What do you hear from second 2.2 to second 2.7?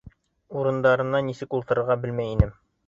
инем.